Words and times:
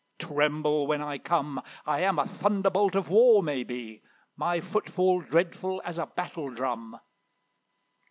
Tremble 0.17 0.87
when 0.87 0.99
I 0.99 1.19
come; 1.19 1.61
I 1.85 2.01
am 2.01 2.17
a 2.17 2.25
thunderbolt 2.25 2.95
of 2.95 3.09
war, 3.11 3.43
may 3.43 3.63
be; 3.63 4.01
My 4.35 4.59
footfall 4.59 5.21
dreadful 5.21 5.79
as 5.85 5.99
a 5.99 6.07
battle 6.07 6.49
drum!" 6.49 6.99